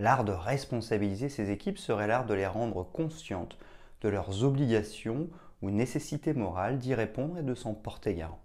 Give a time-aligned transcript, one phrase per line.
[0.00, 3.58] L'art de responsabiliser ces équipes serait l'art de les rendre conscientes
[4.00, 5.28] de leurs obligations
[5.60, 8.40] ou nécessités morales d'y répondre et de s'en porter garant.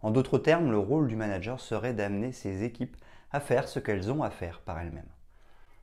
[0.00, 2.96] En d'autres termes, le rôle du manager serait d'amener ces équipes
[3.32, 5.04] à faire ce qu'elles ont à faire par elles-mêmes.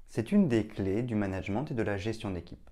[0.08, 2.72] C'est une des clés du management et de la gestion d'équipe.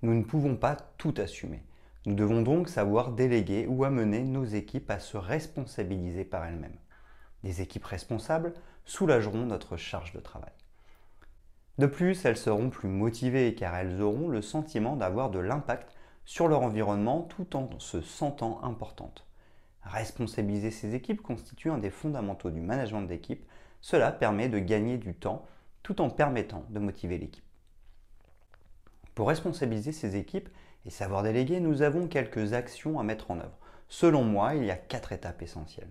[0.00, 1.62] Nous ne pouvons pas tout assumer.
[2.06, 6.78] Nous devons donc savoir déléguer ou amener nos équipes à se responsabiliser par elles-mêmes.
[7.44, 8.54] Des équipes responsables
[8.86, 10.52] soulageront notre charge de travail.
[11.78, 16.48] De plus, elles seront plus motivées car elles auront le sentiment d'avoir de l'impact sur
[16.48, 19.26] leur environnement tout en se sentant importantes.
[19.82, 23.44] Responsabiliser ces équipes constitue un des fondamentaux du management d'équipe.
[23.80, 25.44] Cela permet de gagner du temps
[25.82, 27.44] tout en permettant de motiver l'équipe.
[29.14, 30.48] Pour responsabiliser ces équipes
[30.86, 33.58] et savoir déléguer, nous avons quelques actions à mettre en œuvre.
[33.88, 35.90] Selon moi, il y a quatre étapes essentielles.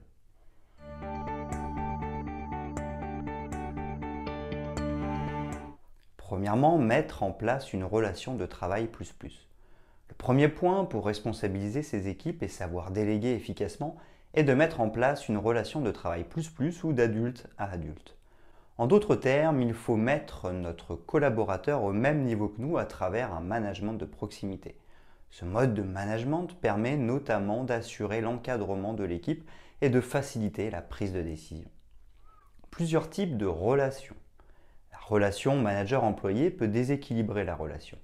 [6.31, 9.49] Premièrement, mettre en place une relation de travail plus plus.
[10.07, 13.97] Le premier point pour responsabiliser ces équipes et savoir déléguer efficacement
[14.33, 18.15] est de mettre en place une relation de travail plus plus ou d'adulte à adulte.
[18.77, 23.33] En d'autres termes, il faut mettre notre collaborateur au même niveau que nous à travers
[23.33, 24.77] un management de proximité.
[25.31, 29.43] Ce mode de management permet notamment d'assurer l'encadrement de l'équipe
[29.81, 31.69] et de faciliter la prise de décision.
[32.69, 34.15] Plusieurs types de relations.
[34.91, 37.97] La relation manager-employé peut déséquilibrer la relation.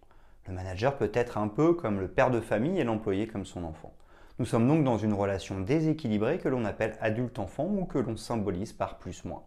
[0.47, 3.63] Le manager peut être un peu comme le père de famille et l'employé comme son
[3.63, 3.93] enfant.
[4.39, 8.71] Nous sommes donc dans une relation déséquilibrée que l'on appelle adulte-enfant ou que l'on symbolise
[8.71, 9.43] par plus-moins.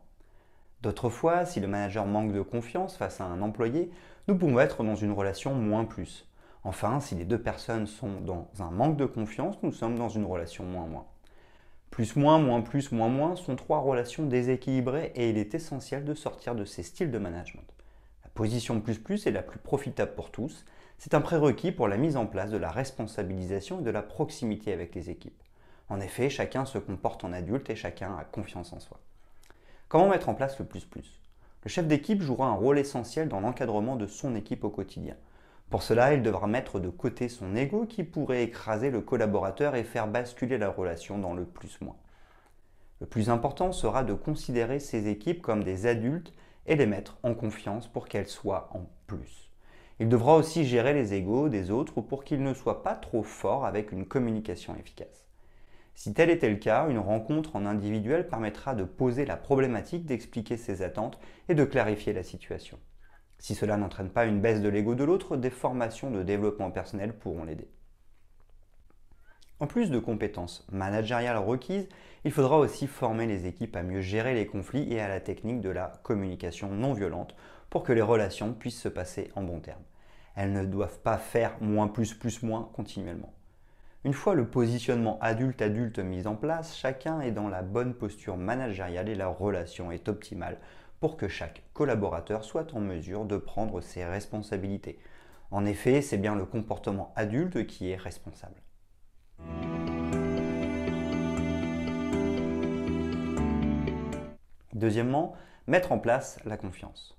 [0.83, 3.91] D'autres fois, si le manager manque de confiance face à un employé,
[4.29, 6.27] nous pouvons être dans une relation moins plus.
[6.65, 10.25] Enfin, si les deux personnes sont dans un manque de confiance, nous sommes dans une
[10.25, 11.07] relation moins moins.
[11.91, 16.15] Plus moins, moins plus, moins moins sont trois relations déséquilibrées et il est essentiel de
[16.15, 17.67] sortir de ces styles de management.
[18.23, 20.65] La position plus plus est la plus profitable pour tous.
[20.99, 24.73] C'est un prérequis pour la mise en place de la responsabilisation et de la proximité
[24.73, 25.43] avec les équipes.
[25.89, 29.01] En effet, chacun se comporte en adulte et chacun a confiance en soi.
[29.89, 31.19] Comment mettre en place le plus plus?
[31.65, 35.17] Le chef d'équipe jouera un rôle essentiel dans l'encadrement de son équipe au quotidien.
[35.71, 39.85] Pour cela, il devra mettre de côté son ego qui pourrait écraser le collaborateur et
[39.85, 41.97] faire basculer la relation dans le plus-moins.
[43.01, 46.35] Le plus important sera de considérer ces équipes comme des adultes
[46.67, 49.49] et les mettre en confiance pour qu'elles soient en plus.
[50.01, 53.65] Il devra aussi gérer les égos des autres pour qu'ils ne soient pas trop forts
[53.65, 55.29] avec une communication efficace.
[55.95, 60.57] Si tel était le cas, une rencontre en individuel permettra de poser la problématique, d'expliquer
[60.57, 62.79] ses attentes et de clarifier la situation.
[63.41, 67.15] Si cela n'entraîne pas une baisse de l'ego de l'autre, des formations de développement personnel
[67.15, 67.69] pourront l'aider.
[69.61, 71.89] En plus de compétences managériales requises,
[72.25, 75.63] il faudra aussi former les équipes à mieux gérer les conflits et à la technique
[75.63, 77.35] de la communication non violente
[77.71, 79.83] pour que les relations puissent se passer en bons termes.
[80.37, 83.33] Elles ne doivent pas faire moins plus plus moins continuellement.
[84.05, 89.09] Une fois le positionnement adulte-adulte mis en place, chacun est dans la bonne posture managériale
[89.09, 90.59] et la relation est optimale
[91.01, 94.99] pour que chaque collaborateur soit en mesure de prendre ses responsabilités.
[95.51, 98.63] En effet, c'est bien le comportement adulte qui est responsable.
[104.75, 105.35] Deuxièmement,
[105.67, 107.19] mettre en place la confiance.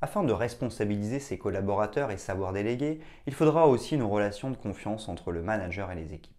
[0.00, 5.08] Afin de responsabiliser ses collaborateurs et savoir déléguer, il faudra aussi une relation de confiance
[5.08, 6.35] entre le manager et les équipes.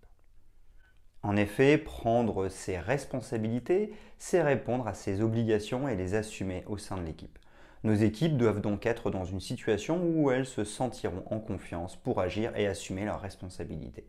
[1.28, 6.96] En effet, prendre ses responsabilités, c'est répondre à ses obligations et les assumer au sein
[6.96, 7.38] de l'équipe.
[7.84, 12.22] Nos équipes doivent donc être dans une situation où elles se sentiront en confiance pour
[12.22, 14.08] agir et assumer leurs responsabilités.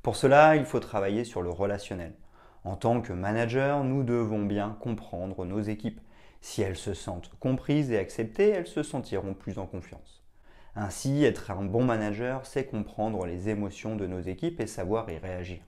[0.00, 2.14] Pour cela, il faut travailler sur le relationnel.
[2.62, 6.00] En tant que manager, nous devons bien comprendre nos équipes.
[6.40, 10.22] Si elles se sentent comprises et acceptées, elles se sentiront plus en confiance.
[10.76, 15.18] Ainsi, être un bon manager, c'est comprendre les émotions de nos équipes et savoir y
[15.18, 15.58] réagir.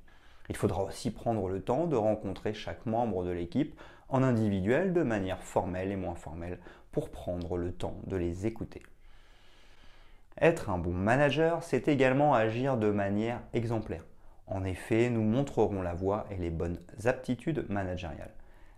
[0.50, 5.04] Il faudra aussi prendre le temps de rencontrer chaque membre de l'équipe en individuel de
[5.04, 6.58] manière formelle et moins formelle
[6.90, 8.82] pour prendre le temps de les écouter.
[10.40, 14.04] Être un bon manager, c'est également agir de manière exemplaire.
[14.48, 18.34] En effet, nous montrerons la voie et les bonnes aptitudes managériales.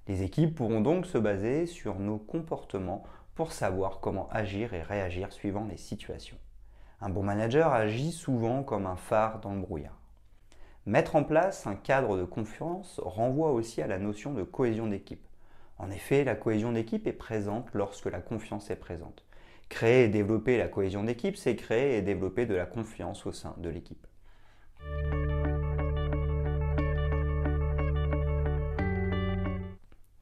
[0.08, 3.02] Les équipes pourront donc se baser sur nos comportements
[3.34, 6.36] pour savoir comment agir et réagir suivant les situations.
[7.00, 10.01] Un bon manager agit souvent comme un phare dans le brouillard.
[10.84, 15.24] Mettre en place un cadre de confiance renvoie aussi à la notion de cohésion d'équipe.
[15.78, 19.24] En effet, la cohésion d'équipe est présente lorsque la confiance est présente.
[19.68, 23.54] Créer et développer la cohésion d'équipe, c'est créer et développer de la confiance au sein
[23.58, 24.04] de l'équipe.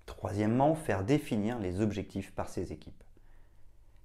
[0.05, 3.03] Troisièmement, faire définir les objectifs par ses équipes.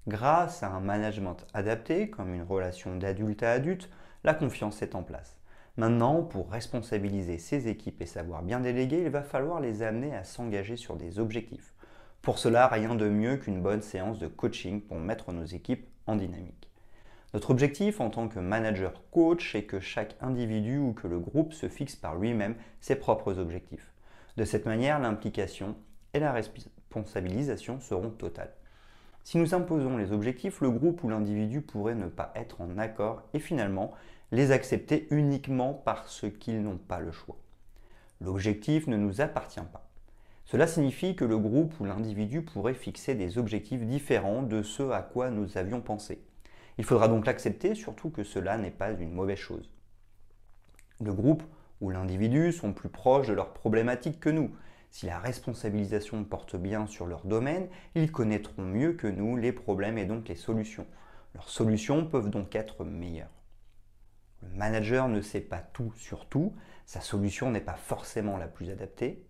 [0.08, 3.90] Grâce à un management adapté, comme une relation d'adulte à adulte,
[4.24, 5.38] la confiance est en place.
[5.78, 10.24] Maintenant, pour responsabiliser ses équipes et savoir bien déléguer, il va falloir les amener à
[10.24, 11.74] s'engager sur des objectifs.
[12.22, 16.16] Pour cela, rien de mieux qu'une bonne séance de coaching pour mettre nos équipes en
[16.16, 16.72] dynamique.
[17.34, 21.52] Notre objectif en tant que manager coach est que chaque individu ou que le groupe
[21.52, 23.92] se fixe par lui-même ses propres objectifs.
[24.38, 25.76] De cette manière, l'implication
[26.14, 28.54] et la responsabilisation seront totales.
[29.26, 33.24] Si nous imposons les objectifs, le groupe ou l'individu pourrait ne pas être en accord
[33.34, 33.92] et finalement
[34.32, 37.38] les accepter uniquement parce qu'ils n'ont pas le choix.
[38.22, 39.90] L'objectif ne nous appartient pas.
[40.46, 45.02] Cela signifie que le groupe ou l'individu pourrait fixer des objectifs différents de ceux à
[45.02, 46.24] quoi nous avions pensé.
[46.78, 49.70] Il faudra donc l'accepter, surtout que cela n'est pas une mauvaise chose.
[51.02, 51.44] Le groupe
[51.82, 54.52] ou l'individu sont plus proches de leurs problématiques que nous.
[54.92, 59.98] Si la responsabilisation porte bien sur leur domaine, ils connaîtront mieux que nous les problèmes
[59.98, 60.86] et donc les solutions.
[61.34, 63.30] Leurs solutions peuvent donc être meilleures.
[64.42, 66.54] Le manager ne sait pas tout sur tout,
[66.86, 69.26] sa solution n'est pas forcément la plus adaptée.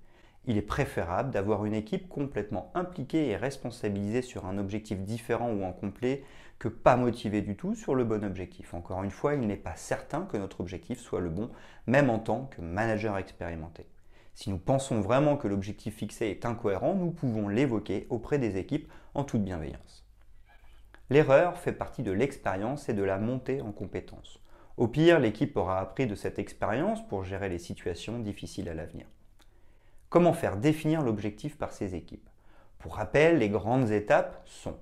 [0.45, 5.65] Il est préférable d'avoir une équipe complètement impliquée et responsabilisée sur un objectif différent ou
[5.65, 6.23] incomplet
[6.59, 8.73] que pas motivée du tout sur le bon objectif.
[8.73, 11.49] Encore une fois, il n'est pas certain que notre objectif soit le bon,
[11.87, 13.87] même en tant que manager expérimenté.
[14.35, 18.91] Si nous pensons vraiment que l'objectif fixé est incohérent, nous pouvons l'évoquer auprès des équipes
[19.13, 20.05] en toute bienveillance.
[21.09, 24.39] L'erreur fait partie de l'expérience et de la montée en compétences.
[24.77, 29.05] Au pire, l'équipe aura appris de cette expérience pour gérer les situations difficiles à l'avenir.
[30.09, 32.29] Comment faire définir l'objectif par ces équipes?
[32.79, 34.75] Pour rappel, les grandes étapes sont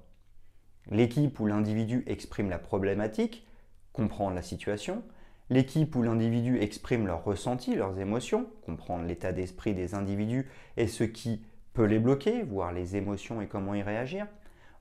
[0.89, 3.45] l'équipe où l'individu exprime la problématique,
[3.93, 5.03] comprendre la situation,
[5.51, 11.03] l'équipe où l'individu exprime leurs ressentis, leurs émotions, comprendre l'état d'esprit des individus et ce
[11.03, 14.25] qui peut les bloquer, voir les émotions et comment y réagir,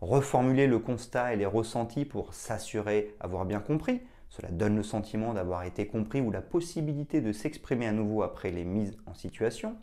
[0.01, 4.01] reformuler le constat et les ressentis pour s'assurer avoir bien compris,
[4.33, 8.51] cela donne le sentiment d'avoir été compris ou la possibilité de s'exprimer à nouveau après
[8.51, 9.77] les mises en situation.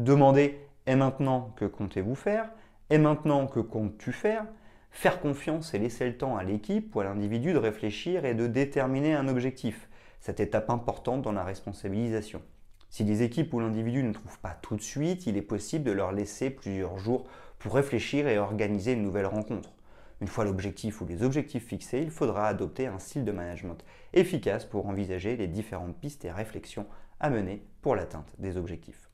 [0.00, 0.58] Demander
[0.88, 2.50] et maintenant que comptez-vous faire
[2.90, 4.44] Et maintenant que comptes-tu faire?
[4.90, 8.48] Faire confiance et laisser le temps à l'équipe ou à l'individu de réfléchir et de
[8.48, 9.88] déterminer un objectif.
[10.18, 12.42] Cette étape importante dans la responsabilisation.
[12.88, 15.92] Si les équipes ou l'individu ne trouvent pas tout de suite, il est possible de
[15.92, 17.28] leur laisser plusieurs jours
[17.60, 19.70] pour réfléchir et organiser une nouvelle rencontre.
[20.20, 23.82] Une fois l'objectif ou les objectifs fixés, il faudra adopter un style de management
[24.12, 26.86] efficace pour envisager les différentes pistes et réflexions
[27.20, 29.08] à mener pour l'atteinte des objectifs.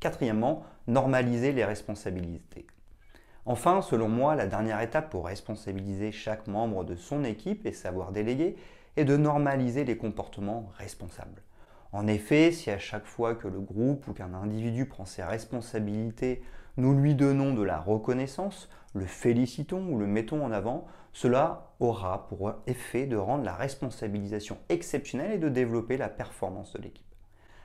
[0.00, 2.66] Quatrièmement, normaliser les responsabilités.
[3.46, 8.10] Enfin, selon moi, la dernière étape pour responsabiliser chaque membre de son équipe et savoir
[8.10, 8.56] déléguer
[8.96, 11.42] est de normaliser les comportements responsables.
[11.92, 16.42] En effet, si à chaque fois que le groupe ou qu'un individu prend ses responsabilités,
[16.76, 22.28] nous lui donnons de la reconnaissance, le félicitons ou le mettons en avant, cela aura
[22.28, 27.06] pour effet de rendre la responsabilisation exceptionnelle et de développer la performance de l'équipe.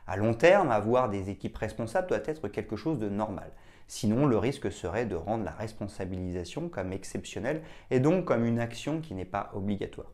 [0.07, 3.51] À long terme, avoir des équipes responsables doit être quelque chose de normal.
[3.87, 7.61] Sinon, le risque serait de rendre la responsabilisation comme exceptionnelle
[7.91, 10.11] et donc comme une action qui n'est pas obligatoire.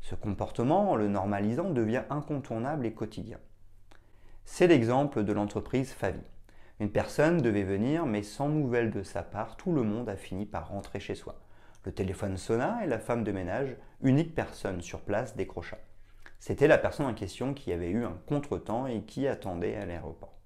[0.00, 3.38] Ce comportement, en le normalisant, devient incontournable et quotidien.
[4.44, 6.22] C'est l'exemple de l'entreprise Favi.
[6.80, 10.46] Une personne devait venir, mais sans nouvelles de sa part, tout le monde a fini
[10.46, 11.40] par rentrer chez soi.
[11.84, 15.78] Le téléphone sonna et la femme de ménage, unique personne sur place, décrocha.
[16.38, 20.38] C'était la personne en question qui avait eu un contretemps et qui attendait à l'aéroport.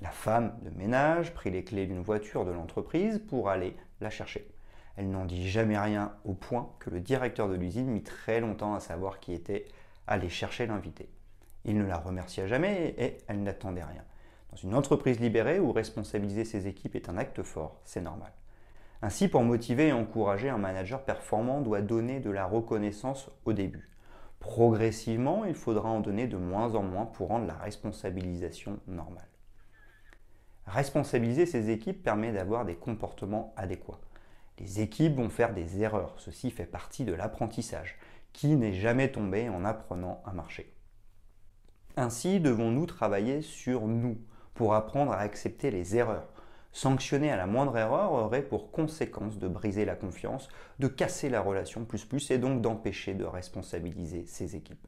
[0.00, 4.48] La femme de ménage prit les clés d'une voiture de l'entreprise pour aller la chercher.
[4.96, 8.74] Elle n'en dit jamais rien au point que le directeur de l'usine mit très longtemps
[8.74, 9.66] à savoir qui était
[10.06, 11.08] allé chercher l'invité.
[11.64, 14.04] Il ne la remercia jamais et elle n'attendait rien.
[14.50, 18.32] Dans une entreprise libérée où responsabiliser ses équipes est un acte fort, c'est normal.
[19.02, 23.90] Ainsi, pour motiver et encourager un manager performant doit donner de la reconnaissance au début.
[24.40, 29.28] Progressivement, il faudra en donner de moins en moins pour rendre la responsabilisation normale.
[30.66, 34.00] Responsabiliser ses équipes permet d'avoir des comportements adéquats.
[34.58, 37.98] Les équipes vont faire des erreurs, ceci fait partie de l'apprentissage.
[38.32, 40.74] Qui n'est jamais tombé en apprenant à marcher?
[41.96, 44.18] Ainsi, devons-nous travailler sur nous
[44.54, 46.28] pour apprendre à accepter les erreurs?
[46.72, 50.48] Sanctionner à la moindre erreur aurait pour conséquence de briser la confiance,
[50.78, 54.86] de casser la relation plus plus et donc d'empêcher de responsabiliser ses équipes.